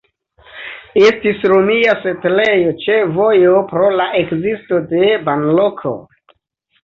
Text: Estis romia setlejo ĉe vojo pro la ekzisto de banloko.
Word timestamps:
Estis 0.99 1.43
romia 1.51 1.91
setlejo 2.05 2.71
ĉe 2.85 2.95
vojo 3.19 3.61
pro 3.73 3.91
la 3.99 4.07
ekzisto 4.23 4.79
de 4.95 5.11
banloko. 5.29 5.93